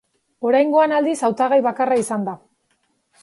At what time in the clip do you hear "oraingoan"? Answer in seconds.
0.51-0.95